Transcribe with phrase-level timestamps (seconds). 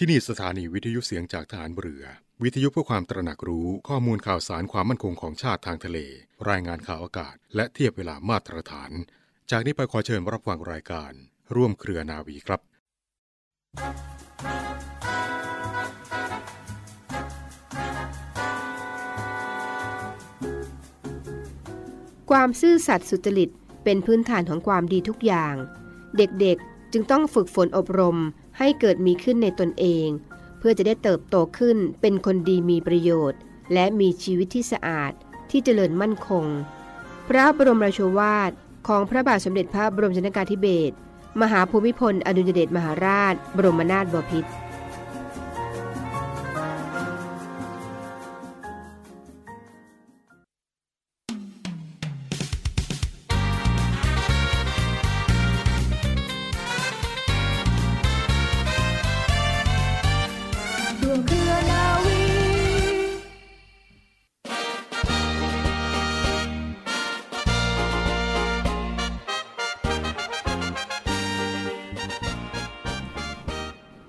[0.02, 2.04] ี่นี่สถานีวิทยุเสียงจากฐานเรือ
[2.42, 5.98] วิทยุเพื่อความตระหนักรู้ข้อมูลข่าวสารความมั่นคงของชาติทางทะเล
[6.48, 8.90] รายงานข่าวอากาศ และเทียบเวลามาตรฐาน
[9.50, 11.12] จากนี้ไปขอเชิญรับฟังรายการ
[11.54, 12.60] ร่วมเครือนาวีครับ
[22.30, 23.50] ความซื่อสัตย์สุจริต
[23.84, 25.54] เป็นพื้นฐานของความดีทุกอย่าง
[26.16, 28.18] เด็กๆจึงต้องฝึกฝนอบรม
[28.58, 30.08] ให้เกิดมีขึ้นในตนเอง
[30.58, 33.40] เพื่อจะได้เติบโตขึ้นเป็นคนดีมีประโยชน์
[33.72, 35.12] และมีชีวิตที่สะอาด
[35.50, 36.44] ที่เจริญมั่นคง
[37.28, 38.50] พระบรมราโชวาท
[38.88, 40.94] ของพระบาทสมเด็จพระบรมชนกาธิเบศร
[41.42, 44.50] มหาภูมิพลอดุลยเดชมหาราช บรมนาถบพิตร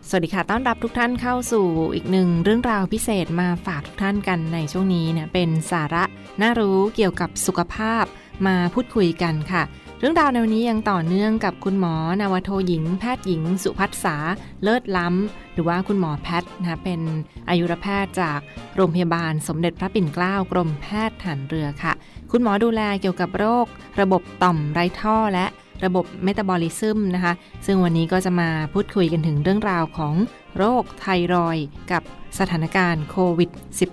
[0.09, 6.03] สวัสดีค่ะ ต้อนรับทุกท่านเข้าสู่อีกหนึ่งเรื่องราวพิเศษมาฝากทุกท่านกันในช่วงนี้เนี่ยเป็นสาระ
[6.41, 8.03] น่ารู้เกี่ยวกับสุขภาพ
[8.47, 9.63] มาพูดคุยกันค่ะ
[9.99, 14.15] เรื่องราวในวันนี้ยังต่อเนื่องกับคุณหมอนาวโทหญิง แพทย์หญิง สุพัฒษา
[14.63, 17.01] เลิศล้ำ หรือว่าคุณหมอแพทย์นะเป็น
[17.49, 18.39] อายุรแพทย์จาก
[18.75, 21.93] โรงพยาบาลสมเด็จพระปิ่นเกล้ากรมแพทย์ฐานเรือค่ะ
[22.31, 23.65] คุณหมอดูแลเกี่ยวกับโรค
[23.99, 25.45] ระบบต่อมไร้ท่อและ
[25.85, 27.33] ระบบเมตาบอลิซึมนะคะ
[27.65, 30.15] ซึ่งวันนี้ก็จะมาพูดคุยกันถึงเรื่องราวของ
[30.57, 31.57] โรคไทรอย
[31.91, 32.03] กับ
[32.39, 33.49] สถานการณ์โควิด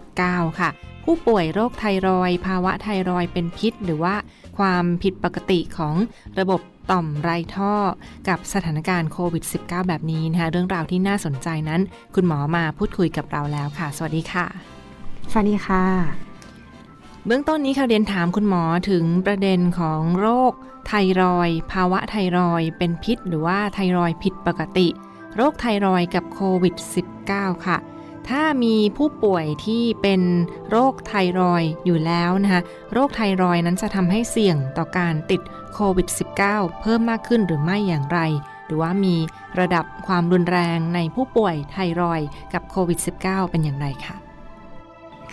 [0.08, 0.70] -19 ค่ะ
[1.05, 4.14] ผู้ป่วยโรคไทรอยภาวะไทรอยเป็นพิษ หรือว่า
[4.58, 5.94] ความผิดปกติของ
[6.38, 7.74] ระบบต่อมไรท่อ
[8.28, 11.80] กับสถานการณ์โควิด -19 แบบนี้นะคะ เรื่องราวที่น่าสนใจนั้น
[12.14, 14.46] คุณหมอมาพูดคุยกับเราแล้วค่ะ สวัสดีค่ะ
[15.30, 15.84] สวัสดีค่ะ
[17.27, 20.52] เบื้องต้นนี้ค่ะเรียนถามคุณหมอถึงประเด็นของโรค
[20.86, 24.89] ไทรอยภาวะไทรอยเป็นพิษ หรือว่าไทรอยผิดปกติ
[25.36, 26.74] โรคไทรอยกับโควิด
[27.20, 27.78] -19 ค่ะ
[28.28, 30.22] ถ้ามีผู้ป่วยที่เป็น
[30.70, 32.62] โรคไทรอยอยู่แล้วนะคะ
[32.92, 35.40] โรคไทรอยนั้นจะทำให้เสี่ยงต่อการติด
[35.74, 36.08] โควิด
[36.45, 38.20] -19 เพิ่มมากขึ้นหรือไม่อย่างไร
[38.66, 39.16] หรือว่ามี
[39.61, 42.20] ระดับความรุนแรงในผู้ป่วยไทรอย
[42.52, 44.16] กับโควิด -19 เป็นอย่างไรคะ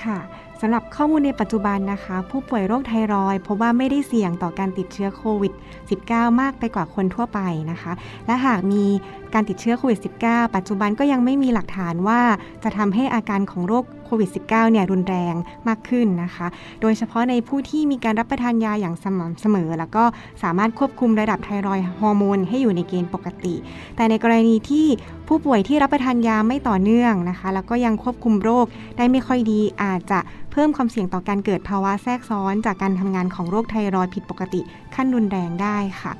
[0.03, 0.19] ค่ะ
[0.63, 5.53] สำหรับข้อมูลในปัจจุบันนะคะ ผู้ป่วยโรคไทรอยพบว่าไม่ได้เสี่ยงต่อการติดเชื้อโควิด
[5.95, 7.39] -19 มากไปกว่าคนทั่วไป
[7.71, 7.91] นะคะ
[8.25, 8.85] และหากมี
[9.33, 12.21] การติดเชื้อโควิด -19 ปัจจุบันก็ยังไม่มีหลักฐานว่า
[12.63, 15.35] จะทำให้อาการของโรคโควิด -19 เนี่ยรุนแรง
[15.67, 16.47] มากขึ้นนะคะ
[16.81, 20.03] โดยเฉพาะในผู้ที่มีการรับประทานยาอย่างสม่ำเสมอ แล้วก็
[20.43, 23.55] สามารถควบคุมระดับไทรอยฮอร์โมนให้อยู่ในเกณฑ์ปกติ
[23.95, 24.87] แต่ในกรณีที่
[25.27, 28.65] ผู้ป่วยที่รับประทานยาไม่ต่อเนื่องนะคะ แล้วก็ยังควบคุมโรค
[28.97, 30.19] ได้ไม่ค่อยดีอาจจะ
[30.51, 34.61] เพิ่มความเสี่ยงต่อการเกิดภาวะแทรกซ้อน จากการทำงานของโรคไทรอยผิดปกติ
[34.95, 36.11] ขั้นรุนแรงได้ค่ะ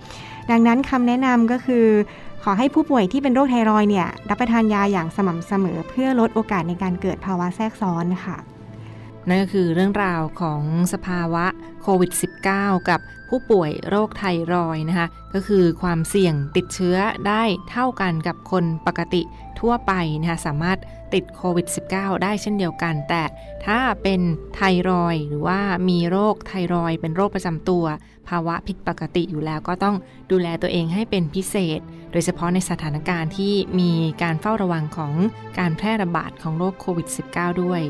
[0.52, 1.86] ดังนั้นคำแนะนำก็คือ
[2.44, 8.38] ขอให้ผู้ป่วยที่เป็นโรคไทรอยเนี่ยรับประทานยาอย่างสม่ำเสมอ เพื่อลดโอกาสในการเกิดภาวะแทรกซ้อนค่ะ
[9.28, 10.62] นั่นก็คือเรื่องราวของ
[10.94, 11.46] สภาวะ
[11.82, 12.12] โควิด
[12.50, 14.24] -19 กับผู้ป่วยโรคไท
[14.54, 16.98] รอยนะคะ ก็คือความเสี่ยงติดเชื้อ
[17.28, 19.22] ได้เท่ากันกับคนปกติ
[19.60, 20.78] ทั่วไปนะคะสามารถ
[21.14, 23.24] ติดโควิด -19 ได้เช่นเดียวกัน แต่
[23.66, 24.22] ถ้าเป็น
[24.56, 27.86] ไทรอยหรือว่ามีโรคไทรอยเป็นโรคประจำตัว
[28.30, 29.96] ภาวะผิดปกติอยู่แล้วก็ต้อง
[30.32, 31.80] ดูแลตัวเองให้เป็นพิเศษ
[32.12, 33.92] โดยเฉพาะในสถานการณ์ที่มี
[34.22, 35.14] การเฝ้าระวังของ
[35.60, 37.82] การแพร่ระบาดของโรคโควิด -19 ด้วย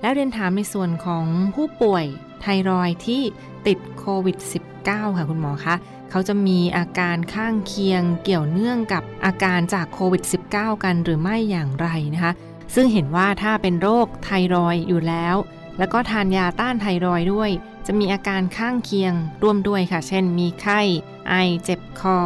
[0.00, 1.24] แล้วเรียนถามในส่วนของ
[1.54, 2.04] ผู้ป่วย
[2.40, 3.22] ไทรอยที่
[3.66, 4.36] ติดโควิด
[4.78, 5.74] -19 ค่ะคุณหมอคะ
[6.10, 10.22] เขาจะมีอาการข้างเคียงเกี่ยวเนื่องกับอาการจากโควิด
[10.52, 12.32] -19 กันหรือไม่อย่างไรนะคะ
[12.74, 15.36] ซึ่งเห็นว่าถ้าเป็นโรคไทรอยอยู่แล้ว
[15.78, 17.50] แล้วก็ทานยาต้านไทรอยด้วย
[17.86, 19.12] จะมีอาการข้างเคียง
[19.42, 20.80] ร่วมด้วยค่ะ เช่น มีไข้
[21.28, 21.34] ไอ
[21.64, 22.18] เจ็บคอ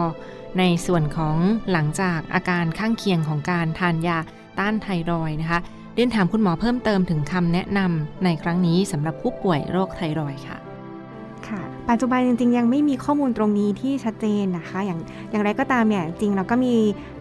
[0.59, 1.37] ในส่วนของ
[1.73, 4.19] หลังจากอาการข้างเคียงของการทานยา
[4.59, 5.61] ต้านไทรอยนะคะ
[5.94, 10.69] เรียนถามคุณหมอเพิ่มเติมถึงคำแนะนำในครั้งนี้สำหรับผู้ป่วยโรคไทรอยค่ะค่ะ
[11.90, 15.00] ปัจจุบันจริงๆ ยังไม่มีข้อมูลตรงนี้ที่ชัดเจนนะคะ อย่าง
[15.31, 16.75] อย่างไรก็ตามเนี่ยจริงเราก็มี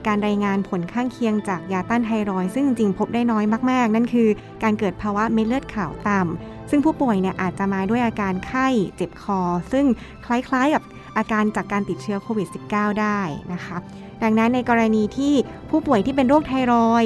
[0.08, 4.30] การรายงานผลข้างเคียงจากยาต้านไทรอยซึ่งจริงพบได้น้อยมากๆ นั่นคือ
[4.64, 9.40] การเกิดภาวะเม็ดเลือดขาวต่ำซึ่งผู้ป่วยเนี่ยอาจจะมาด้วยอาการไข้เจ็บคอ
[9.72, 9.86] ซึ่ง
[10.26, 10.84] คล้ายๆกับ
[11.18, 13.20] อาการจากการติดเชื้อโควิด -19 ได้
[13.54, 13.78] นะคะ
[14.24, 15.34] ดังนั้นในกรณีที่
[15.70, 17.06] ผู้ป่วยที่เป็นโรคไทรอย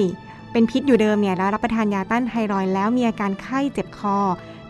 [0.52, 4.18] เป็นพิษอยู่เดิมเนี่ยแล้วรับประทานยาต้านไทรอยแล้วมีอาการไข้เจ็บคอ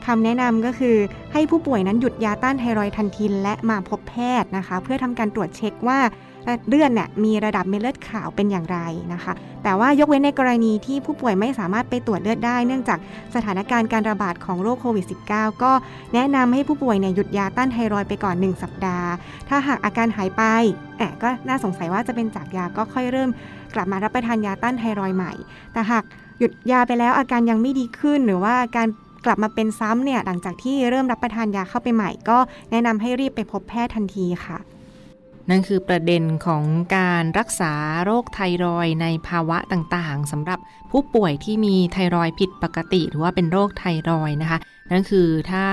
[0.06, 0.98] คำแนะนำก็คือ
[1.34, 6.00] ให้ผู้ป่วยนั้นหยุดยาต้านไทรอยด์ทันทีและมาพบแพทย์นะคะ เพื่อทำการตรวจเช็คว่า
[6.68, 8.80] เลือดเนี่ยมีระดับเม็ดเลือดขาวเป็นอย่างไร
[9.14, 9.34] นะคะ
[9.64, 13.00] แต่ว่ายกเว้นในกรณีที่ผู้ป่วยไม่สามารถไปตรวจเลือดได้ เนื่องจาก
[13.36, 15.72] สถานการณ์การระบาดของโรคโควิด -19 ก็
[16.14, 19.10] แนะนำให้ผู้ป่วยเนี่ยหยุดยาต้านไทรอยไปก่อน 1 สัปดาห์
[19.50, 20.44] ถ้าหากอาการหายไป
[20.98, 23.30] แอบก็น่าสงสัยว่าจะเป็นจากยาก็ค่อยเริ่ม
[23.74, 25.34] กลับมารับประทานยาต้านไทรอยใหม่
[25.74, 26.04] แต่หาก
[26.40, 28.88] หยุดยาไปแล้วอาการยังไม่ดีขึ้นหรือว่าอาการ
[29.26, 32.38] กลับมาเป็นซ้ำเนี่ยหลังจากที่เริ่มรับประทานยาเข้าไปใหม่ ก็
[32.72, 34.58] แนะนำให้รีบไปพบแพทย์ทันทีค่ะ
[35.50, 36.64] นั่นคือประเด็นของ
[36.98, 37.74] การรักษา
[38.06, 40.60] โรคไทรอยในภาวะต่างๆสำหรับ
[40.92, 44.60] ผู้ป่วยที่มีไทรอยผิดปกติ หรือว่าเป็นโรคไทรอยนะคะ
[44.92, 45.66] นั่นคือถ้า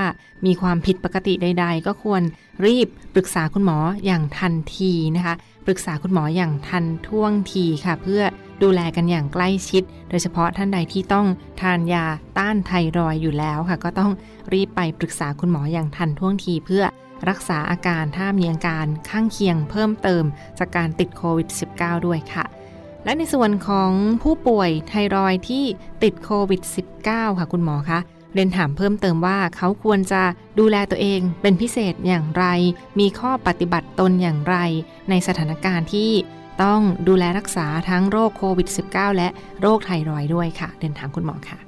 [0.46, 2.22] มีความผิดปกติใด ๆ ก็ควร
[2.66, 5.34] รีบปรึกษาคุณหมออย่างทันทีนะคะ
[5.66, 8.22] ปรึกษาคุณหมออย่างทันท่วงทีค่ะเพื่อ
[8.62, 11.26] ดูแลกันอย่างใกล้ชิด โดยเฉพาะท่านใดที่ต้อง
[11.60, 12.04] ทานยา
[12.38, 14.10] ต้านไทรอยอยู่แล้วค่ะ ก็ต้อง
[14.52, 16.84] รีบไปปรึกษาคุณหมออย่างทันท่วงทีเพื่อ
[17.28, 20.24] รักษาอาการถ้ามีอาการข้างเคียงเพิ่มเติม
[20.58, 22.44] จากการติดโควิด -19 ด้วยค่ะ
[23.04, 23.92] และในส่วนของ
[24.22, 25.64] ผู้ป่วยไทรอยที่
[26.02, 26.62] ติดโควิด
[27.02, 28.00] -19 ค่ะคุณหมอคะ
[28.34, 30.22] เรียนถามเพิ่มเติมว่าเขาควรจะ
[30.58, 32.44] ดูแลตัวเองเป็นพิเศษอย่างไร
[32.98, 34.56] มีข้อปฏิบัติตนอย่างไร
[35.10, 36.10] ในสถานการณ์ที่
[36.62, 39.28] ต้องดูแลรักษาทั้งโรคโควิด -19 และ
[39.60, 41.58] โรคไทรอยด้วยค่ะเรียนถามคุณหมอค่ะ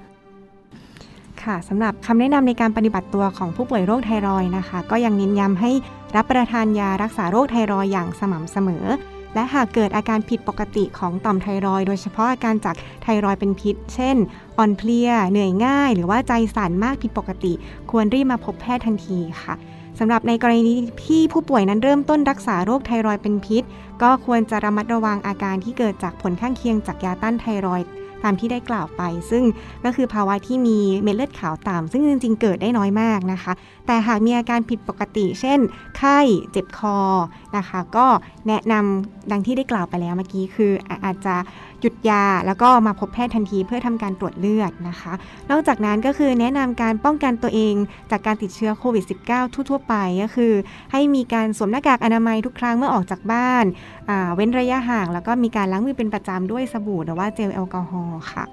[1.43, 5.71] ค่ะสำหรับคำแนะนำในการปฏิบัติตัวของผู้ป่วยโรคไทรอยนะคะ ก็ยังเน้นย้ำให้
[6.17, 8.87] รับประทานยารักษาโรคไทรอยอย่างสม่ำเสมอ
[9.35, 14.17] และหากเกิดอาการผิดปกติของต่อมไทรอยโดยเฉพาะอาการจากไทรอยเป็นพิษ เช่น
[14.59, 17.53] อ่อนเพลีย เหนื่อยง่าย หรือว่าใจสั่นมากผิดปกติ
[17.91, 19.55] ควรรีบมาพบแพทย์ทันทีค่ะ
[19.99, 20.75] สำหรับในกรณี
[21.07, 23.63] ที่ผู้ป่วยนั้นเริ่มต้นรักษาโรคไทรอยเป็นพิษ
[24.03, 27.83] ก็ควรจะระมัดระวังอาการที่เกิดจากผลข้างเคียงจากยาต้านไทรอย
[28.23, 29.45] ตามที่ได้กล่าวไป ซึ่ง
[29.85, 33.53] ก็คือภาวะที่มีเม็ดเลือดขาวต่ำซึ่งจริงๆ เกิดได้น้อยมากนะคะ
[33.87, 35.59] แต่หากมีอาการผิดปกติ เช่น
[35.99, 36.19] ไข้
[36.53, 36.99] เจ็บคอ
[37.57, 38.07] นะคะ ก็
[38.49, 40.73] แนะนำดังที่ได้กล่าวไปแล้วเมื่อกี้คือ
[41.05, 41.37] อาจจะ
[41.83, 45.13] หยุดยาแล้วก็มาพบแพทย์ทันทีเพื่อทำการตรวจเลือดนะคะ
[45.51, 47.75] นอกจากนั้นก็คือแนะนำการป้องกันตัวเอง
[48.11, 50.53] จากการติดเชื้อโควิด -19 ทั่วๆไปก็คือ
[50.93, 53.65] ให้มีการสวมหน้ากากอนามัยทุกครั้งเมื่อออกจากบ้าน
[54.35, 58.45] เว้นระยะห่าง แล้วก็มีการล้างมือเป็นประจำด้วยสบู่หรือว่าเจลแอลกอฮอล์ค่ะ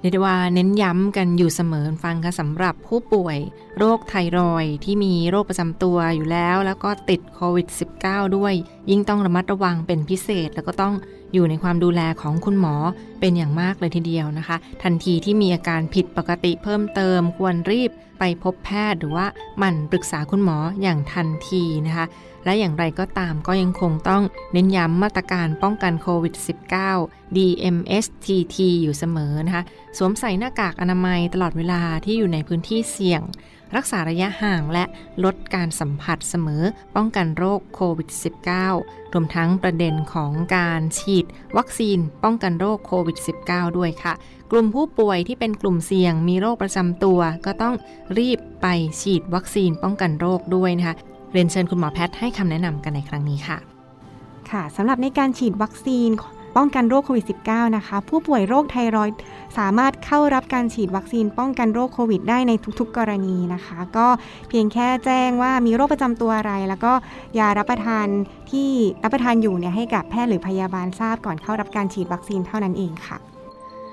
[0.00, 3.38] เรียกว่าเน้นย้ำกันอยู่เสมอฟังค่ะสำหรับผู้ป่วย
[3.78, 7.66] โรคไทรอยที่มีโรคประจำตัวอยู่แล้ว แล้วก็ติดโควิด
[8.02, 8.54] -19 ด้วย
[8.90, 10.94] ยิ่งต้องระมัดระวังเป็นพิเศษ แล้วก็ต้อง
[11.32, 12.74] อยู่ในความดูแลของคุณหมอ
[13.20, 19.26] เป็นอย่างมากเลยทีเดียวนะคะ ทันทีที่มีอาการผิดปกติเพิ่มเติมควรรีบไปพบแพทย์หรือว่า
[19.58, 22.06] หมั่นปรึกษาคุณหมออย่างทันทีนะคะ
[22.44, 24.22] และอย่างไรก็ตามก็ยังคงต้อง
[24.52, 26.34] เน้นย้ำมาตรการป้องกันโควิด
[26.86, 29.62] -19 DMSTT อยู่เสมอนะคะ
[29.98, 33.22] สวมใส่หน้ากากอนามัยตลอดเวลาที่อยู่ในพื้นที่เสี่ยง
[33.76, 34.84] รักษาระยะห่างและ
[35.24, 36.62] ลดการสัมผัสเสมอ
[36.96, 38.08] ป้องกันโรคโควิด
[38.62, 41.24] -19 รวมทั้งประเด็นของการฉีด
[41.56, 44.14] วัคซีน ป้องกันโรคโควิด -19 ด้วยค่ะ
[44.50, 47.74] กลุ่มผู้ป่วยที่เป็นกลุ่มเสี่ยงมีโรคประจำตัว ก็ต้อง
[48.18, 48.66] รีบไป
[49.00, 50.94] ฉีดวัคซีนป้องกันโรคด้วยนะคะ
[51.32, 53.58] เรียนเชิญคุณหมอแพทย์ให้คำแนะนำกันในครั้งนี้ค่ะ
[54.50, 56.10] ค่ะสำหรับในการฉีดวัคซีน
[56.56, 59.18] ป้องกันโรคโควิด -19 นะคะ ผู้ป่วยโรคไทรอยด์
[59.58, 64.06] สามารถเข้ารับการฉีดวัคซีนป้องกันโรคโควิดได้ในทุก ๆ กรณีนะคะ ก็
[64.48, 66.92] เพียงแค่แจ้งว่ามีโรคประจำตัวอะไร แล้วก็
[67.38, 68.06] ยารับประทาน
[68.50, 68.70] ที่
[69.02, 73.18] รับประทานอยู่เนี่ยให้กับแพทย์หรือพยาบาลทราบก่อนเข้ารับการฉีดวัคซีนเท่านั้นเองค่ะ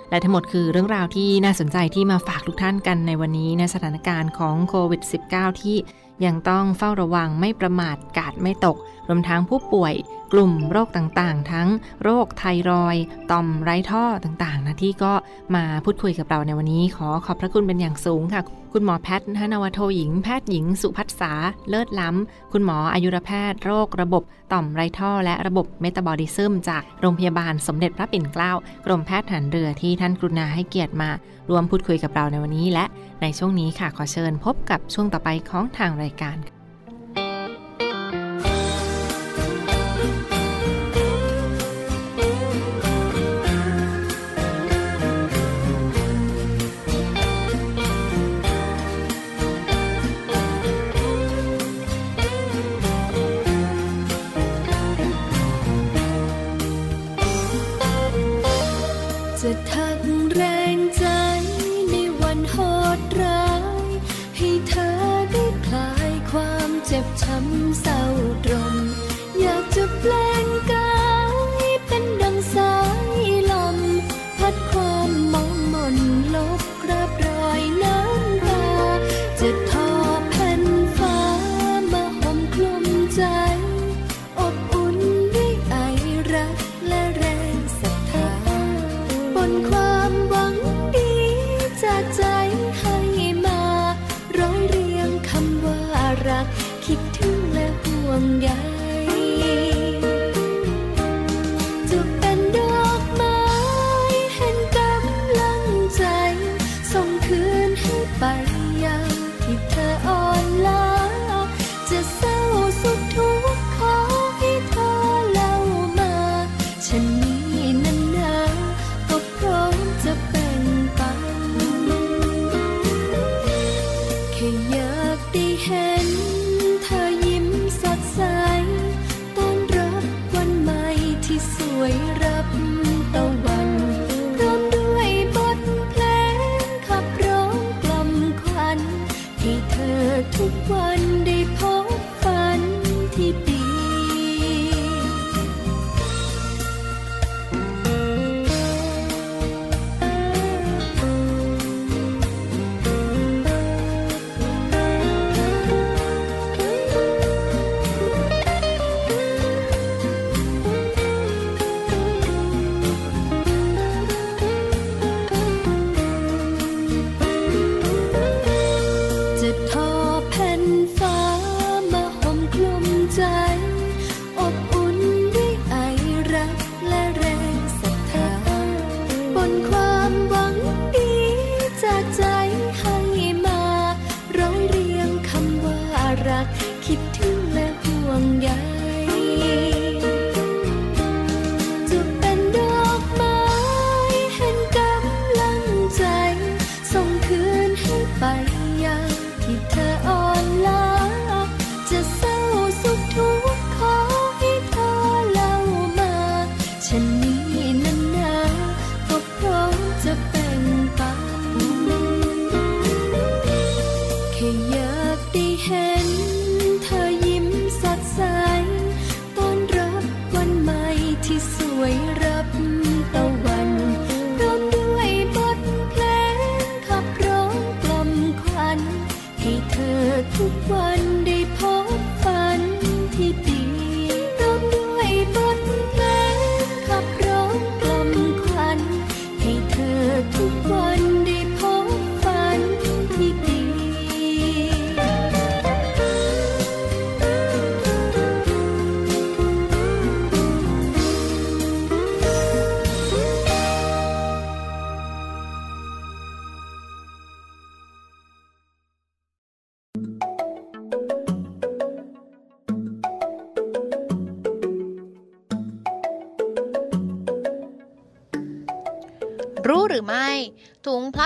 [0.10, 5.78] และทั้งหมดคือเรื่องราวที่น่าสนใจที่มาฝากทุกท่านกันในวันนี้ในสถานการณ์ของโควิด -19 ที่
[6.26, 9.94] ยังต้องเฝ้าระวังไม่ประมาทกาดไม่ตก รวมทั้งผู้ป่วย
[10.34, 11.68] กลุ่มโรคต่างๆ ทั้ง
[12.04, 12.96] โรคไทรอย
[13.32, 15.14] ต่อมไร้ท่อต่าง ที่ก็
[15.56, 18.42] มาพูดคุยกับเราในวันนี้ ขอขอบพระคุณเป็นอย่างสูงค่ะ
[18.74, 21.32] คุณหมอแพทย์นวโทหญิง แพทย์หญิง สุพัฒษา
[21.70, 28.54] เลิศล้ำ คุณหมออายุรแพทย์ โรคระบบต่อมไรท่อ และระบบเมตาบอลิซึมจากโรงพยาบาลสมเด็จพระปิ่นเกล้า
[28.86, 31.10] กรมแพทย์ฐานเรือที่ท่านกรุณาให้เกียรติมา
[31.50, 32.86] ร่วมพูดคุยกับเราในวันนี้ และ
[33.22, 36.38] ในช่วงนี้ค่ะขอเชิญพบกับช่วงต่อไปของทางรายการ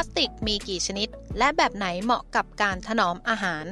[0.05, 3.65] สติกมีกี่ชนิด และแบบไหนเหมาะกับการถนอมอาหาร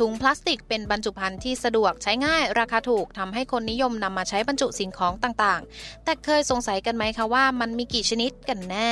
[0.00, 8.88] ถุงพลาสติกเป็นบรรจุภัณฑ์ที่สะดวกใช้ง่ายราคาถูกทำให้คนนิยมนำมาใช้บรรจุสิ่งของต่างๆ แต่เคยสงสัยกันไหมคะว่ามันมีกี่ชนิดกันแน่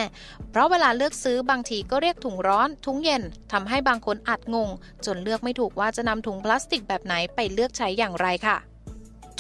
[0.50, 4.68] เพราะเวลาเลือกซื้อบางทีก็เรียกถุงร้อน ถุงเย็นทำให้บางคนอาจงง
[5.06, 8.56] จนเลือกไม่ถูกว่าจะนำถุงพลาสติกแบบไหนไปเลือกใช้อย่างไรค่ะ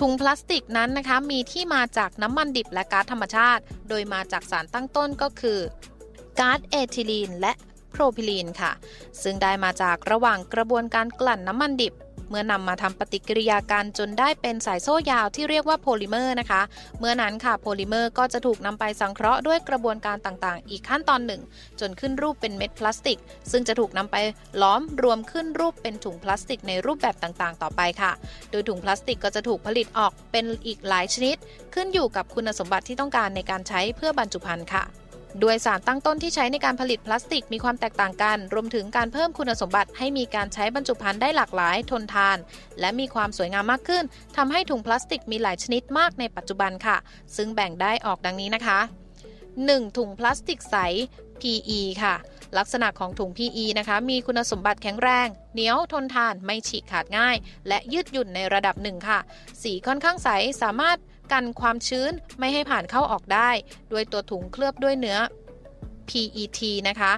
[0.00, 5.58] ถุงพลาสติกนั้นนะคะมีที่มาจากน้ำมันดิบและก๊าซธรรมชาติ โดยมาจากสารตั้งต้นก็คือ
[6.38, 7.52] ก๊าซเอทิลีนและ
[7.90, 8.72] โพรพิลีนค่ะ
[9.22, 11.94] ซึ่งได้มาจากระหว่างกระบวนการกลั่นน้ำมันดิบ
[12.30, 16.62] เมื่อนำมาทำปฏิกิริยากันจนได้เป็นสายโซ่ยาวที่เรียกว่าโพลิเมอร์นะคะ
[16.98, 21.42] เมื่อนั้นค่ะโพลิเมอร์ก็จะถูกนำไปสังเคราะห์ด้วยกระบวนการต่างๆ อีกขั้นตอนหนึ่ง
[21.80, 23.18] จนขึ้นรูปเป็นเม็ดพลาสติก
[23.50, 24.16] ซึ่งจะถูกนำไป
[24.62, 28.12] หลอมรวมขึ้นรูปเป็นถุงพลาสติกในรูปแบบต่างๆ ต่อไปค่ะ
[28.50, 31.36] โดยถุงพลาสติกก็จะถูกผลิตออกเป็นอีกหลายชนิด
[31.74, 34.84] ขึ้นอยู่กับคุณสมบัติที่ต้องการในการใช้เพื่อบรรจุภัณฑ์ค่ะ
[35.42, 42.36] ด้วยสารตั้งต้นที่ใช้ในการผลิตพลาสติกมีความแตกต่างกัน รวมถึงการเพิ่มคุณสมบัติให้มีการใช้บรรจุภัณฑ์ได้หลากหลาย ทนทาน
[42.80, 44.04] และมีความสวยงามมากขึ้น
[44.36, 46.96] ทำให้ถุงพลาสติกมีหลายชนิดมากในปัจจุบันค่ะ
[47.36, 48.78] ซึ่งแบ่งได้ออกดังนี้นะคะ
[49.38, 49.98] 1.
[49.98, 50.76] ถุงพลาสติกใส
[51.40, 52.14] PE ค่ะ
[52.58, 57.36] ลักษณะของถุง PE นะคะ มีคุณสมบัติแข็งแรง เหนียวทนทานไม่ฉีกขาดง่าย
[57.68, 59.18] และยืดหยุ่นในระดับหนึ่งค่ะ
[59.62, 60.28] สีค่อนข้างใส
[60.62, 60.98] สามารถ
[61.32, 63.50] กันความชื้นไม่ให้ผ่านเข้าออกได้
[63.92, 65.18] ด้วยตัวถุงเคลือบด้วยเนื้อ
[66.08, 67.12] PET นะคะ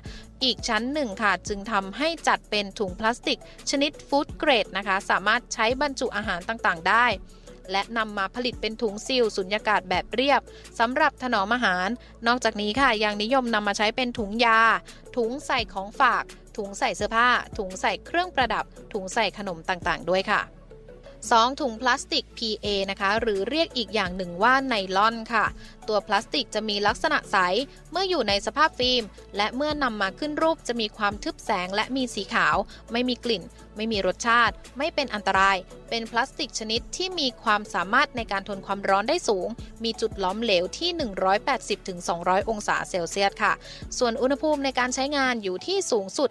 [0.45, 3.41] อีกชั้นหนึ่งค่ะ จึงทำให้จัดเป็นถุงพลาสติก
[3.71, 7.07] ชนิดฟู้ดเกรดนะคะ สามารถใช้บรรจุอาหารต่างๆ ได้
[7.73, 10.41] และนำมาผลิตเป็นถุงซีลสุญญากาศแบบเรียบ
[10.81, 11.89] สำหรับถนอมอาหาร
[12.27, 14.61] นอกจากนี้ค่ะ ยังนิยมนำมาใช้เป็นถุงยา
[15.17, 16.25] ถุงใส่ของฝาก
[16.57, 17.29] ถุงใส่เสื้อผ้า
[17.59, 20.41] ถุงใส่เครื่องประดับ ถุงใส่ขนมต่างๆ ด้วยค่ะ
[21.31, 21.61] 2.
[21.61, 25.47] ถุงพลาสติก PA นะคะ หรือเรียกอีกอย่างหนึ่งว่าไนลอนค่ะ
[25.89, 27.37] ตัวพลาสติกจะมีลักษณะใส
[27.91, 29.03] เมื่ออยู่ในสภาพฟิล์ม
[29.37, 32.57] และเมื่อนำมาขึ้นรูปจะมีความทึบแสงและมีสีขาว
[32.93, 33.43] ไม่มีกลิ่น
[33.77, 35.57] ไม่มีรสชาติ ไม่เป็นอันตราย
[35.91, 39.49] เป็นพลาสติกชนิดที่มีความสามารถในการทนความร้อนได้สูง
[39.85, 40.91] มีจุดล้อมเหลวที่
[41.71, 43.53] 180-200 องศาเซลเซียสค่ะ
[43.99, 46.31] ส่วนอุณหภูมิในการใช้งานอยู่ที่สูงสุด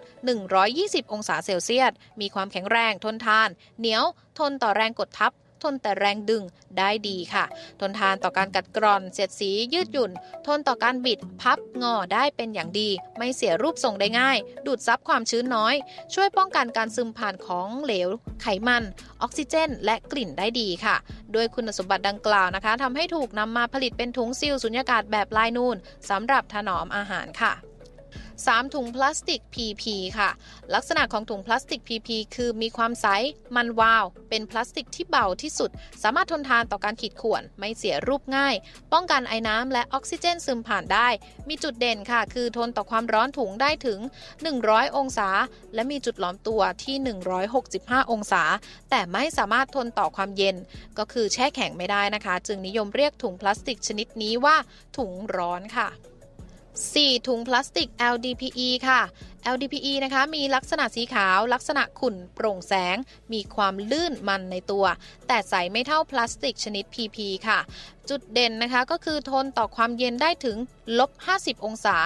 [0.56, 3.48] 120 องศาเซลเซียส มีความแข็งแรงทนทาน
[3.80, 4.04] เหนียว
[4.38, 6.42] ทนต่อแรงกดทับ ทนแต่แรงดึง
[6.78, 7.44] ได้ดีค่ะ
[7.80, 10.10] ทนทานต่อการกัดกร่อน เสียดสียืดหยุ่น
[10.46, 12.88] ทนต่อการบิดพับงอได้เป็นอย่างดี
[13.18, 15.74] ไม่เสียรูปทรงได้ง่าย ดูดซับความชื้นน้อย
[16.14, 18.08] ช่วยป้องกันการซึมผ่านของเหลว
[18.42, 18.82] ไขมัน
[19.22, 20.96] ออกซิเจน และกลิ่นได้ดีค่ะ
[21.32, 25.76] โดยคุณสมบัติดังกล่าวนะคะทำให้ถูกนำมาผลิตเป็นถุงซีลสุญญากาศแบบลายนูน
[26.10, 27.52] สำหรับถนอมอาหารค่ะ
[28.50, 28.74] 3.
[28.74, 29.84] ถุงพลาสติก PP
[30.18, 30.30] ค่ะ
[30.74, 33.06] ลักษณะของถุงพลาสติก PP คือมีความใส
[33.56, 35.70] มันวาว เป็นพลาสติกที่เบาที่สุด
[36.02, 38.54] สามารถทนทานต่อการขีดข่วน ไม่เสียรูปง่าย
[38.92, 41.08] ป้องกันไอ้น้ำและออกซิเจนซึมผ่านได้
[41.48, 43.98] มีจุดเด่นค่ะ คือทนต่อความร้อนถุงได้ถึง
[44.48, 45.28] 100 องศา
[45.74, 46.96] และมีจุดหลอมตัวที่
[47.54, 48.42] 165 องศา
[48.90, 50.56] แต่ไม่สามารถทนต่อความเย็น
[50.98, 54.56] ก็คือแช่แข็งไม่ได้นะคะ จึงนิยมเรียกถุงพลาสติกชนิดนี้ว่า
[54.96, 55.88] ถุงร้อนค่ะ
[56.80, 57.26] 4.
[57.26, 59.00] ถุงพลาสติก LDPE ค่ะ
[59.54, 62.96] LDPE นะคะมีลักษณะสีขาวลักษณะขุ่นโปร่งแสง
[63.32, 64.84] มีความลื่นมันในตัว
[65.26, 67.58] แต่ใสไม่เท่าพลาสติกชนิด PP ค่ะ
[68.08, 70.56] จุดเด่นนะคะก็คือทนต่อความเย็นได้ถึง
[70.98, 71.10] ลบ
[71.40, 71.98] 50 องศา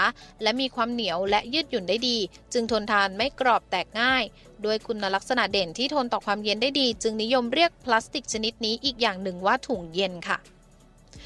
[0.43, 2.19] และมีความเหนียวและยืดหยุ่นได้ดี
[2.53, 4.23] จึงทนทานไม่กรอบแตกง่าย
[4.65, 10.39] ด้วยคุณลักษณะเด่นที่ทนต่อความเย็นได้ดี จึงนิยมเรียกพลาสติกชนิดนี้อีกอย่างหนึ่งว่าถุงเย็นค่ะ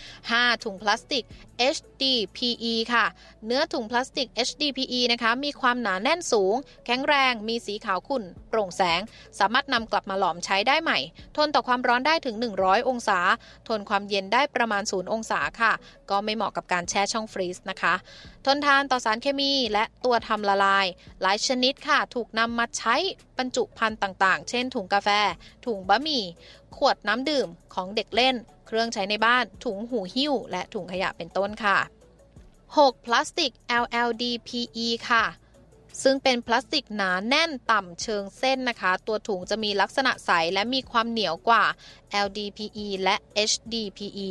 [0.09, 0.65] 5.
[0.65, 1.25] ถุงพลาสติก
[1.77, 3.05] HDPE ค่ะ
[3.47, 6.55] เนื้อถุงพลาสติก HDPE นะคะมีความหนาแน่นสูง
[6.87, 9.01] แข็งแรง มีสีขาวขุ่นโปร่งแสง
[9.39, 10.99] สามารถนำกลับมาหลอมใช้ได้ใหม่
[11.37, 13.19] ทนต่อความร้อนได้ถึง 100 องศา
[13.69, 15.73] ทนความเย็นได้ประมาณ 0 องศาค่ะ
[16.11, 17.95] ก็ไม่เหมาะกับการแช่ช่องฟรีซนะคะ
[18.47, 20.87] ทนทานต่อสารเคมีและตัวทำละลาย
[21.23, 22.97] หลายชนิดค่ะ ถูกนำมาใช้
[23.39, 25.09] บรรจุภัณฑ์ต่างๆ เช่น ถุงกาแฟ
[25.67, 26.25] ถุงบะหมี่
[26.77, 28.37] ขวดน้ำดื่มของเด็กเล่น
[28.73, 31.79] เครื่องใช้ในบ้าน ถุงหูหิ้ว และถุงขยะเป็นต้นค่ะ
[32.41, 33.05] 6.
[33.05, 33.53] พลาสติก
[33.83, 35.25] LLDPE ค่ะ
[36.03, 41.65] ซึ่งเป็นพลาสติกหนาแน่นต่ำเชิงเส้นนะคะ ตัวถุงจะมีลักษณะใสและมีความเหนียวกว่า
[42.25, 43.17] LDPE และ
[43.51, 44.29] HDPE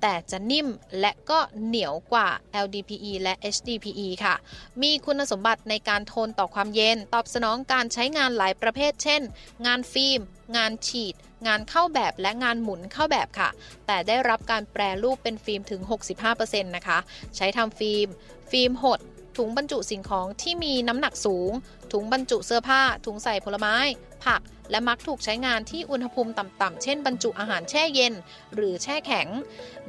[0.00, 0.68] แต่จะนิ่ม
[1.00, 2.28] และก็เหนียวกว่า
[2.64, 4.34] LDPE และ HDPE ค่ะ
[4.82, 9.22] มีคุณสมบัติในการทนต่อความเย็น ตอบสนองการใช้งานหลายประเภท เช่น
[9.66, 10.20] งานฟิล์ม
[10.56, 11.14] งานฉีด
[11.46, 13.48] งานเข้าแบบและงานหมุนเข้าแบบค่ะ
[13.86, 15.80] แต่ได้รับการแปรรูปเป็นฟิล์มถึง
[16.28, 16.98] 65%นะคะ
[17.36, 18.08] ใช้ทำฟิล์ม
[18.50, 19.00] ฟิล์มหด
[19.36, 21.52] ถุงบรรจุสิ่งของที่มีน้ำหนักสูง
[21.92, 23.76] ถุงบรรจุเสื้อผ้า ถุงใส่ผลไม้
[24.24, 28.14] ผัก และมักถูกใช้งานที่อุณหภูมิต่ำๆ เช่นบรรจุอาหารแช่เย็น
[28.54, 29.28] หรือแช่แข็ง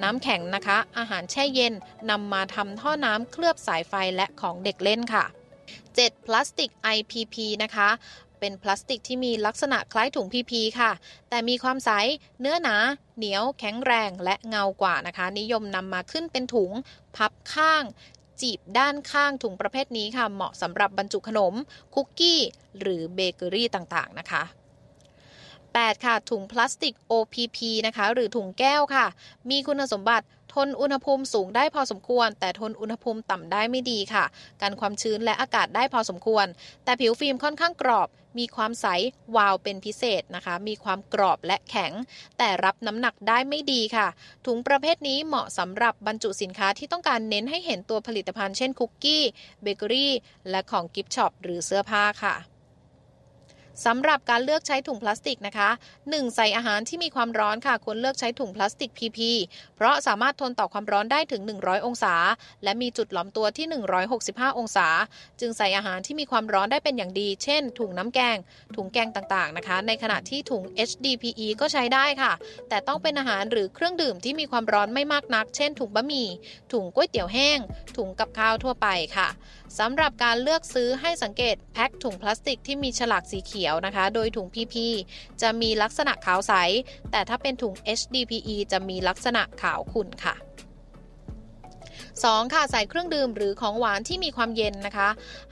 [0.04, 1.73] น้ำแข็งนะคะ อาหารแช่เย็น
[2.10, 5.26] นำมาทำท่อน้ำเคลือบสายไฟและของเด็กเล่นค่ะ
[5.76, 6.26] 7.
[6.26, 7.89] พลาสติก IPP นะคะ
[8.43, 10.91] เป็นพลาสติกที่มีลักษณะคล้ายถุง PP ค่ะ
[11.29, 11.89] แต่มีความใส
[12.39, 12.75] เนื้อหนา
[13.17, 16.71] เหนียว แข็งแรง และเงากว่านะคะ นิยมนำมาขึ้นเป็นถุง
[17.15, 17.84] พับข้าง
[18.41, 21.53] จีบด้านข้างถุงประเภทนี้ค่ะ เหมาะสำหรับบรรจุขนม
[21.95, 22.39] คุกกี้
[22.79, 24.43] หรือเบเกอรี่ต่างๆ นะคะ
[25.23, 26.06] 8.
[26.06, 29.06] ค่ะถุงพลาสติก OPP นะคะ หรือถุงแก้วค่ะ
[29.49, 34.25] มีคุณสมบัติ ทนอุณหภูมิสูงได้พอสมควร แต่ทนอุณหภูมิต่ำได้ไม่ดีค่ะ
[34.61, 36.45] กันความชื้นและอากาศได้พอสมควร
[36.83, 38.85] แต่ผิวฟิล์มค่อนข้างกรอบ มีความใส
[39.35, 41.91] วาวเป็นพิเศษนะคะ มีความกรอบและแข็ง
[42.37, 44.07] แต่รับน้ำหนักได้ไม่ดีค่ะ
[44.45, 49.23] ถุงประเภทนี้เหมาะสำหรับบรรจุสินค้าที่ต้องการเน้นให้เห็นตัวผลิตภัณฑ์เช่นคุกกี้
[49.61, 50.13] เบเกอรี่
[50.49, 52.52] และของ gift shop หรือเสื้อผ้าค่ะ
[53.86, 55.69] สำหรับการเลือกใช้ถุงพลาสติกนะคะ
[56.01, 56.36] 1.
[56.36, 59.19] ใส่อาหารที่มีความร้อนค่ะ ควรเลือกใช้ถุงพลาสติก PP
[59.75, 62.15] เพราะสามารถทนต่อความร้อนได้ถึง 100 องศา
[62.63, 63.65] และมีจุดหลอมตัวที่
[64.12, 64.88] 165 องศา
[65.39, 68.38] จึงใส่อาหารที่มีความร้อนได้เป็นอย่างดี เช่น ถุงน้ำแกง
[68.75, 72.31] ถุงแกงต่างๆนะคะ ในขณะที่ถุง HDPE ก็ใช้ได้ค่ะ
[72.69, 76.27] แต่ต้องเป็นอาหารหรือเครื่องดื่มที่มีความร้อนไม่มากนัก เช่น ถุงบะหมี่
[76.73, 77.59] ถุงก๋วยเตี๋ยวแห้ง
[77.97, 79.27] ถุงกับข้าวทั่วไปค่ะ
[79.79, 84.75] สำหรับการเลือกซื้อให้สังเกตแพ็คถุงพลาสติกที่มีฉลากสีเขียวนะคะ โดยถุง PP
[85.41, 86.53] จะมีลักษณะขาวใส
[87.12, 90.36] แต่ถ้าเป็นถุง HDPE จะมีลักษณะขาวขุ่นค่ะ
[92.31, 92.53] 2.
[92.53, 95.09] ค่ะใส่เครื่องดื่มหรือของหวานที่มีความเย็นนะคะ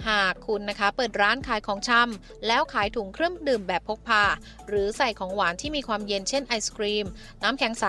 [0.08, 4.24] หากคุณนะคะเปิดร้านขายของชำแล้วขายถุงเครื่องดื่มแบบพกพา
[4.68, 7.06] หรือใส่ของหวานที่มีความเย็นเช่นไอศครีม
[7.44, 7.86] น้ำแข็งใส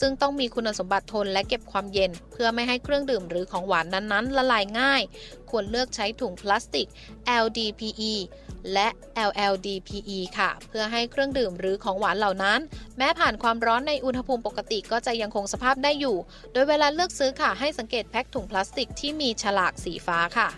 [0.00, 5.02] ซึ่งต้องมีคุณสมบัติทนและเก็บความเย็น เพื่อไม่ให้เครื่องดื่มหรือของหวานนั้นๆ ละลายง่าย
[5.50, 6.88] ควรเลือกใช้ถุงพลาสติก
[7.44, 8.14] LDPE
[8.74, 8.88] และ
[9.28, 12.60] LLDPE ค่ะ เพื่อให้เครื่องดื่มหรือของหวานเหล่านั้น
[12.98, 16.16] แม้ผ่านความร้อนในอุณหภูมิปกติก็จะยังคงสภาพได้อยู่
[16.52, 20.48] โดยเวลาเลือกซื้อค่ะให้สังเกตแถุงพลาสติกที่มีฉลากสีฟ้าค่ะ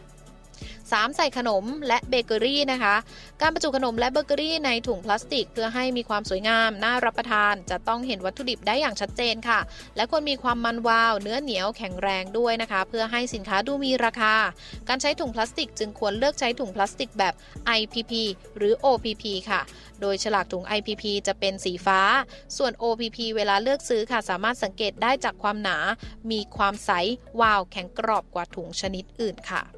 [0.93, 1.17] 3.
[1.17, 2.95] ใส่ขนมและเบเกอรี่นะคะ
[3.41, 9.61] การบรรจุขนมและเบเกอรี่ในถุงพลาสติก เพื่อให้มีความสวยงาม น่ารับประทาน จะต้องเห็นวัตถุดิบได้อย่างชัดเจนค่ะ
[9.97, 14.35] และควรมีความมันวาว เนื้อเหนียวแข็งแรงด้วยนะคะ เพื่อให้สินค้าดูมีราคา
[14.89, 17.35] การใช้ถุงพลาสติก จึงควรเลือกใช้ถุงพลาสติกแบบ
[17.79, 18.13] IPP
[18.57, 19.61] หรือ OPP ค่ะ
[20.01, 22.01] โดยฉลากถุง IPP จะเป็นสีฟ้า
[22.57, 25.79] ส่วน OPP เวลาเลือกซื้อค่ะ สามารถสังเกตได้จากความหนา
[26.31, 26.91] มีความใส
[27.41, 29.78] วาว แข็งกรอบกว่าถุงชนิดอื่นค่ะ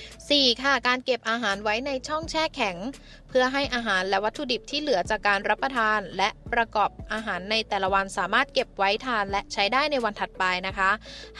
[0.00, 0.62] 4.
[0.62, 2.76] ค่ะ การเก็บอาหารไว้ในช่องแช่แข็ง
[3.32, 10.90] เพื่อให้อาหารและวัตถุดิบที่เหลือจากการรับประทาน และประกอบอาหารในแต่ละวันสามารถเก็บไว้ทานและใช้ได้ในวันถัดไปนะคะ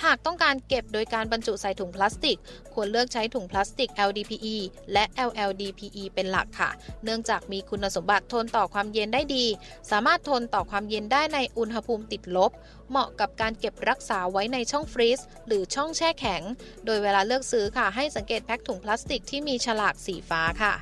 [0.05, 2.39] หากต้องการเก็บโดยการบรรจุใส่ถุงพลาสติก
[2.75, 4.57] ควรเลือกใช้ถุงพลาสติก LDPE
[4.93, 6.71] และ LLDPE เป็นหลักค่ะ
[7.05, 9.47] เนื่องจากมีคุณสมบัติทนต่อความเย็นได้ดี
[9.91, 12.51] สามารถทนต่อความเย็นได้ในอุณหภูมิติดลบ
[12.91, 16.43] เหมาะกับการเก็บรักษาไว้ในช่องฟรีซหรือช่องแช่แข็ง
[16.85, 20.75] โดยเวลาเลือกซื้อค่ะให้สังเกตแพ็คถุงพลาสติกที่มีฉลากสีฟ้าค่ะ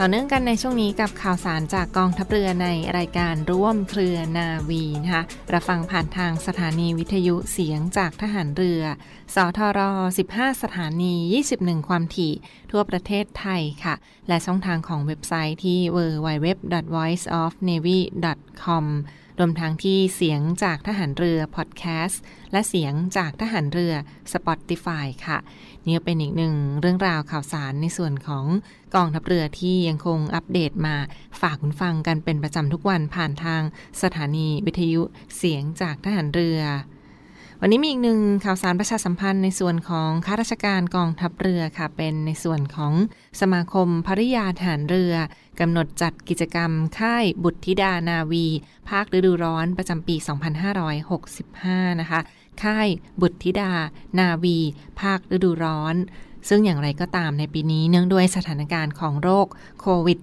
[0.00, 8.82] ต่อเนื่องกันในช่วงนี้กับข่าวสารจากกองทัพเรือในรายการร่วมเครือนาวีนะคะรับฟังผ่านทางสถานีวิทยุเสียงจากทหารเรือ
[9.34, 9.80] สทร
[10.18, 11.14] 15 สถานี
[11.52, 12.32] 21 ความถี่
[12.70, 13.94] ทั่วประเทศไทยค่ะ
[14.28, 18.84] และช่องทางของเว็บไซต์ที่ www.voiceofnavy.com
[19.38, 22.22] รวมทั้งที่เสียงจากทหารเรือพอดแคสต์
[22.52, 23.94] และเสียงจากทหารเรือ
[24.32, 25.38] Spotify ค่ะ
[25.86, 28.46] นี่เป็นอีกหนึ่งเรื่องราวข่าวสารในส่วนของ
[28.94, 30.96] กองทัพเรือที่ยังคงอัปเดตมา
[31.40, 33.62] ฝากคุณฟังกันเป็นประจำทุกวันผ่านทาง
[34.02, 35.02] สถานีวิทยุ
[35.36, 36.60] เสียงจากทหารเรือ
[37.60, 42.92] วันนี้มีอีกหนึ่งข่าวสารประชาสัมพันธ์ในส่วนของข้าราชการกองทัพเรือค่ะ เป็นในส่วนของ
[43.40, 45.14] สมาคมภริยาทหารเรือ
[45.60, 48.46] กำหนดจัดกิจกรรมค่ายบุตรธิดานาวี
[48.90, 50.16] ภาคฤดูร้อนประจำปี
[51.08, 52.20] 2565 นะคะ
[52.62, 52.88] ค่าย
[53.20, 53.72] บุตรธิดา
[54.18, 54.58] นาวี
[55.00, 55.94] ภาคฤดูร้อน
[56.48, 59.46] ซึ่งอย่างไรก็ตามในปีนี้เนื่องด้วยสถานการณ์ของโรค
[59.80, 60.18] โควิด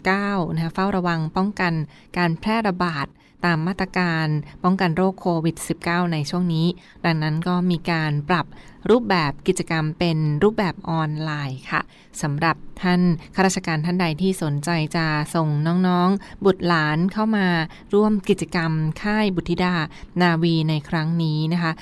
[0.00, 1.72] -19 นะคะเฝ้าระวังป้องกัน
[2.16, 3.06] การแพร่ระบาด
[3.44, 4.26] ตามมาตรการ
[4.64, 6.66] ป้องกันโรคโควิด -19 ในช่วงนี้
[7.04, 8.46] ดังนั้นก็มีการปรับ
[8.90, 11.80] รูปแบบกิจกรรมเป็นรูปแบบออนไลน์ค่ะ
[12.22, 13.00] สำหรับท่าน
[13.34, 15.48] ข้าราชการท่านใดที่สนใจจะส่ง
[15.88, 17.46] น้องๆ บุตรหลานเข้ามา
[17.94, 19.74] ร่วมกิจกรรมค่ายบุตรธิดา
[20.22, 21.72] นาวีในครั้งนี้นะคะ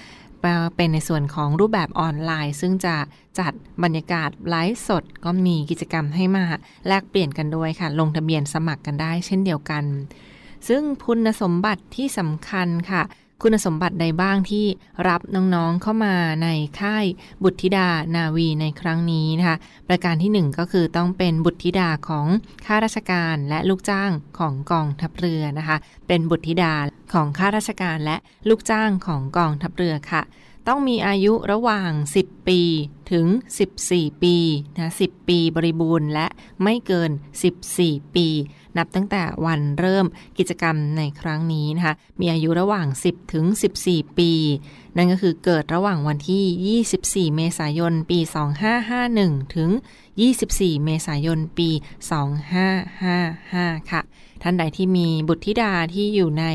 [0.77, 2.97] เป็นในส่วนของรูปแบบออนไลน์ ซึ่งจะ
[3.39, 6.45] จัดบรรยากาศไลฟ์สดก็มีกิจกรรมให้มา
[6.87, 9.85] แลกเปลี่ยนกันด้วยค่ะ ลงทะเบียนสมัครกันได้เช่นเดียวกัน
[10.69, 13.03] ซึ่งคุณสมบัติที่สำคัญค่ะ
[13.43, 14.67] คุณสมบัติใดบ้างที่
[15.09, 16.49] รับน้องๆเข้ามาใน
[16.81, 17.05] ค่าย
[17.43, 19.57] บุตรธิดานาวีในครั้งนี้นะคะ
[19.89, 22.27] ประการที่ 1 ก็คือต้องเป็นบุตรธิดาของ
[22.67, 25.77] ข้าราชการและลูกจ้างของกองทัพเรือนะคะ
[26.09, 26.75] เป็นบุตรธิดา
[27.13, 28.17] ของข้าราชการและ
[28.49, 30.23] ลูกจ้างของกองทัพเรือค่ะ
[30.69, 31.91] ต้องมีอายุระหว่าง
[32.23, 32.61] 10 ปี
[33.11, 33.27] ถึง
[33.75, 34.37] 14 ปี
[34.75, 36.27] นะ 10 ปีบริบูรณ์และ
[36.63, 37.11] ไม่เกิน
[37.63, 38.29] 14 ปี
[38.79, 40.07] นับตั้งแต่วันเริ่ม
[40.39, 43.45] กิจกรรมในครั้งนี้นะคะ มีอายุระหว่าง 10 ถึง
[43.83, 44.33] 14 ปี
[44.97, 48.19] นั่นก็คือเกิดระหว่างวันที่ 24 เมษายน ปี
[48.87, 49.71] 2551 ถึง
[50.29, 51.69] 24 เมษายน ปี
[52.61, 54.03] 2555 ค่ะ
[54.43, 56.47] ท่านใดที่มีบุตรธิดาที่อยู่ใน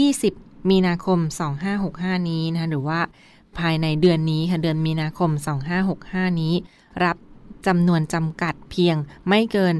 [0.00, 1.18] 20 มีนาคม
[1.72, 3.00] 2565 นี้นะคะหรือว่า
[3.58, 5.30] ภายในเดือนนี้ค่ะ เดือนมีนาคม
[5.86, 6.54] 2565 นี้
[7.04, 7.16] รับ
[7.66, 8.96] จำนวนจำกัดเพียง
[9.28, 9.74] ไม่เกิน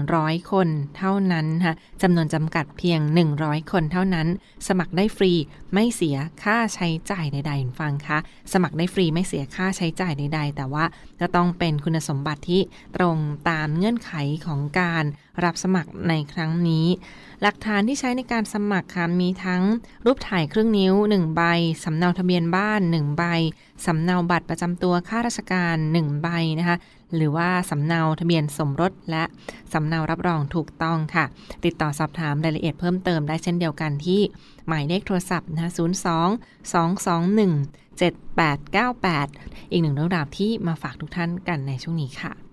[0.00, 3.00] 100 คนเท่านั้นค่ะจำนวนจำกัดเพียง
[3.36, 4.26] 100 คนเท่านั้น
[4.66, 5.32] สมัครได้ฟรี
[5.74, 8.18] ไม่เสียค่าใช้จ่ายใดๆฟังคะ
[8.52, 10.84] สมัครได้ฟรีไม่เสียค่าใช้จ่ายใดๆ แต่ว่า
[11.20, 12.60] จะต้องเป็นคุณสมบัติที่
[12.96, 13.16] ตรง
[13.50, 14.12] ตามเงื่อนไข
[14.46, 15.04] ของการ
[15.44, 16.86] รับสมัครในครั้งนี้
[17.42, 19.62] หลักฐานที่ใช้ในการสมัครค่ะมีทั้ง
[20.04, 21.42] รูปถ่ายครึ่งนิ้ว 1 ใบ
[21.84, 23.24] สำเนาทะเบียนบ้าน 1 ใบ
[23.86, 26.76] สำเนาบัตรประจำตัวข้าราชการ 1 ใบนะคะ
[27.16, 29.24] หรือว่าสำเนาทะเบียนสมรสและ
[29.72, 31.24] สำเนารับรองถูกต้องค่ะ
[31.64, 34.20] ติดต่อสอบถามรายละเอียดเพิ่มเติมได้เช่นเดียวกันที่
[34.68, 35.78] หมายเลขโทรศัพท์นะคะ02
[36.72, 42.45] 221 7898 อีกหนึ่งเรื่องราวที่มาฝากทุกท่านกันในช่วงนี้ค่ะ